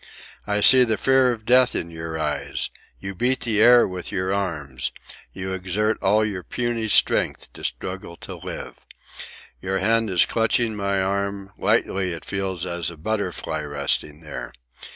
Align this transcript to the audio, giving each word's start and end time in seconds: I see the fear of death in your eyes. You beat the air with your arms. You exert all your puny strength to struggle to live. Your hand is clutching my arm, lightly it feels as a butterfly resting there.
I 0.47 0.61
see 0.61 0.83
the 0.83 0.97
fear 0.97 1.31
of 1.31 1.45
death 1.45 1.75
in 1.75 1.91
your 1.91 2.17
eyes. 2.17 2.71
You 2.99 3.13
beat 3.13 3.41
the 3.41 3.61
air 3.61 3.87
with 3.87 4.11
your 4.11 4.33
arms. 4.33 4.91
You 5.31 5.51
exert 5.53 6.01
all 6.01 6.25
your 6.25 6.41
puny 6.41 6.87
strength 6.87 7.53
to 7.53 7.63
struggle 7.63 8.15
to 8.17 8.37
live. 8.37 8.79
Your 9.61 9.77
hand 9.77 10.09
is 10.09 10.25
clutching 10.25 10.75
my 10.75 10.99
arm, 11.03 11.51
lightly 11.55 12.13
it 12.13 12.25
feels 12.25 12.65
as 12.65 12.89
a 12.89 12.97
butterfly 12.97 13.61
resting 13.61 14.21
there. 14.21 14.53